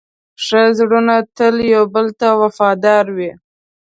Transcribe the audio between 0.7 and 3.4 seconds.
زړونه تل یو بل ته وفادار وي.